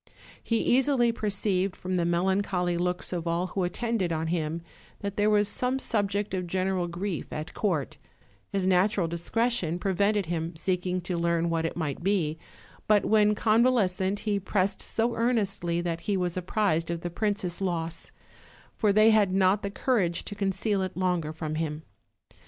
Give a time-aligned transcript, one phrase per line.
[0.41, 4.63] He easily perceived, from the melancholy looks of all who attended on him,
[5.01, 7.99] that there was some subject of general grief at court;
[8.49, 12.39] his natural discretion prevented his seeking to learn what it might be,
[12.87, 17.61] but when convalescent he pressed so ear nestly that he was apprised of the princess'
[17.61, 18.11] loss,
[18.75, 21.83] for they had not the courage to conceal it longer from him.